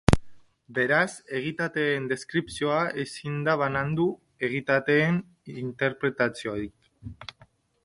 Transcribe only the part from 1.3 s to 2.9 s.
egitateen deskripzioa